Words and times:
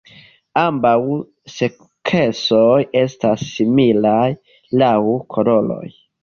Ambaŭ 0.59 0.93
seksoj 1.55 2.79
estas 3.03 3.45
similaj 3.51 4.25
laŭ 4.83 4.93
koloroj. 5.37 5.87